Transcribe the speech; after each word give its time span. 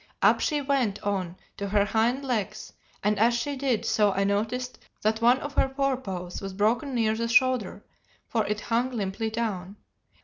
Up 0.23 0.39
she 0.39 0.63
went 0.63 0.99
on 1.03 1.37
to 1.57 1.67
her 1.69 1.85
hind 1.85 2.25
legs, 2.25 2.73
and 3.03 3.19
as 3.19 3.35
she 3.35 3.55
did 3.55 3.85
so 3.85 4.11
I 4.13 4.23
noticed 4.23 4.79
that 5.03 5.21
one 5.21 5.37
of 5.37 5.53
her 5.53 5.69
fore 5.69 5.97
paws 5.97 6.41
was 6.41 6.53
broken 6.53 6.95
near 6.95 7.13
the 7.15 7.27
shoulder, 7.27 7.85
for 8.27 8.43
it 8.47 8.61
hung 8.61 8.89
limply 8.89 9.29
down. 9.29 9.75